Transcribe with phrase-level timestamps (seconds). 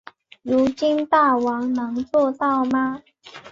[0.41, 3.03] 如今大王能做到吗？